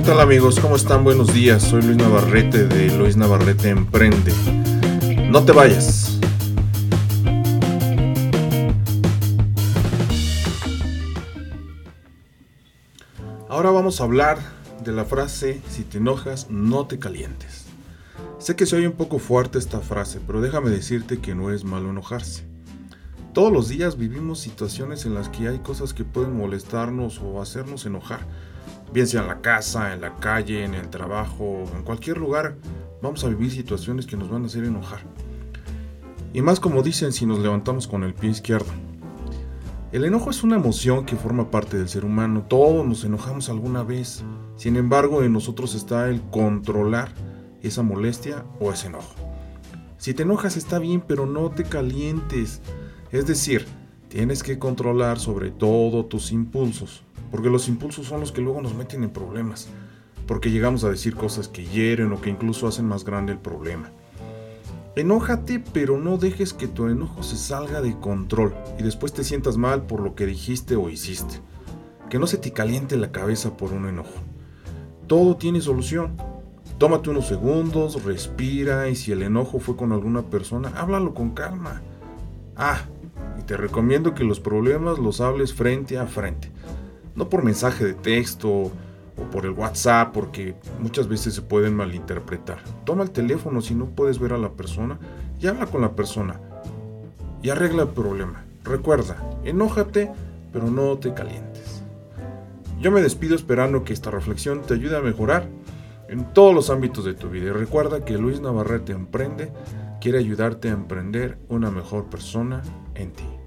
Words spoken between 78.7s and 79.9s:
y si el enojo fue